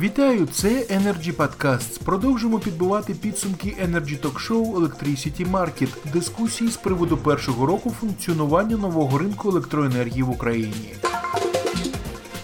[0.00, 2.04] Вітаю, це Energy Podcasts.
[2.04, 9.18] Продовжимо підбивати підсумки Energy Talk Show Electricity Market, дискусії з приводу першого року функціонування нового
[9.18, 10.94] ринку електроенергії в Україні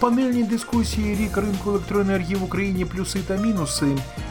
[0.00, 3.86] панельній дискусії рік ринку електроенергії в Україні плюси та мінуси.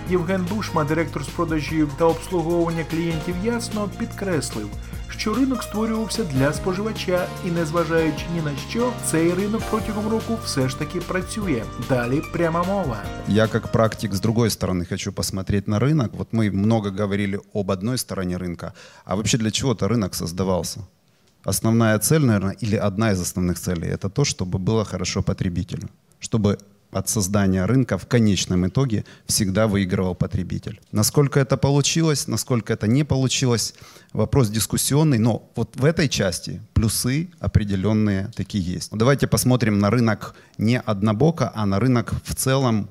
[0.09, 4.69] Євген Бушма, директор з продажів та обслуговування клієнтів ясно, підкреслив,
[5.10, 10.69] що ринок створювався для споживача, і незважаючи ні на що, цей ринок протягом року все
[10.69, 11.64] ж таки працює.
[11.89, 12.97] Далі пряма мова.
[13.28, 16.10] Я как практик с другой стороны хочу посмотреть на рынок.
[16.14, 18.74] Вот мы много говорили об одной стороне рынка,
[19.05, 20.79] а вообще для чего-то рынок создавался.
[21.44, 26.58] Основная цель, наверное, или одна из основных целей, это то, чтобы было хорошо потребителю, чтобы
[26.93, 30.80] от создания рынка в конечном итоге всегда выигрывал потребитель.
[30.93, 33.75] Насколько это получилось, насколько это не получилось,
[34.12, 38.91] вопрос дискуссионный, но вот в этой части плюсы определенные такие есть.
[38.92, 42.91] Давайте посмотрим на рынок не однобоко, а на рынок в целом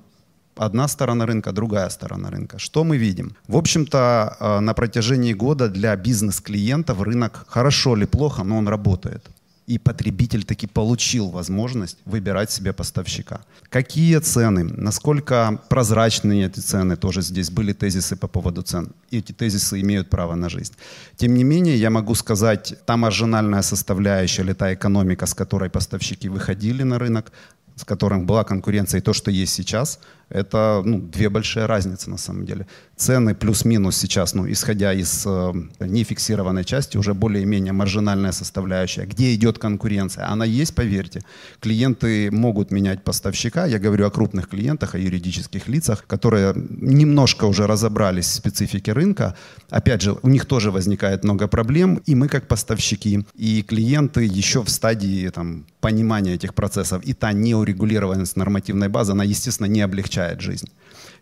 [0.59, 2.59] одна сторона рынка, другая сторона рынка.
[2.59, 3.35] Что мы видим?
[3.47, 9.29] В общем-то, э, на протяжении года для бизнес-клиентов рынок хорошо или плохо, но он работает
[9.69, 13.41] и потребитель таки получил возможность выбирать себе поставщика.
[13.69, 18.91] Какие цены, насколько прозрачные эти цены, тоже здесь были тезисы по поводу цен.
[19.11, 20.73] И эти тезисы имеют право на жизнь.
[21.17, 26.29] Тем не менее, я могу сказать, та маржинальная составляющая или та экономика, с которой поставщики
[26.29, 27.31] выходили на рынок,
[27.75, 29.99] с которым была конкуренция, и то, что есть сейчас,
[30.29, 32.67] это ну, две большие разницы на самом деле.
[32.95, 39.05] Цены плюс-минус сейчас, ну, исходя из э, нефиксированной части, уже более-менее маржинальная составляющая.
[39.05, 40.29] Где идет конкуренция?
[40.29, 41.21] Она есть, поверьте.
[41.59, 43.65] Клиенты могут менять поставщика.
[43.65, 49.35] Я говорю о крупных клиентах, о юридических лицах, которые немножко уже разобрались в специфике рынка.
[49.69, 52.01] Опять же, у них тоже возникает много проблем.
[52.05, 57.03] И мы как поставщики, и клиенты еще в стадии там, понимания этих процессов.
[57.03, 60.68] И та неурегулированность нормативной базы, она, естественно, не облегчает облегчает жизнь.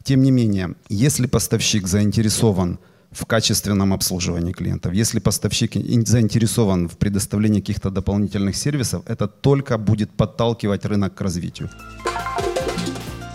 [0.02, 2.78] Тем не менее, если поставщик заинтересован
[3.10, 5.74] в качественном обслуживании клиентов, если поставщик
[6.06, 11.70] заинтересован в предоставлении каких-то дополнительных сервисов, это только будет подталкивать рынок к развитию.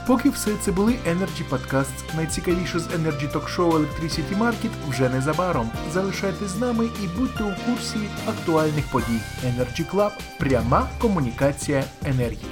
[0.08, 2.16] Поки все це були Energy Podcast.
[2.16, 5.70] Найцікавіше з Energy Talk Show Electricity Market вже незабаром.
[5.94, 7.98] Залишайтесь з нами і будьте у курсі
[8.28, 9.22] актуальних подій.
[9.46, 12.46] Energy Club – пряма комунікація енергії.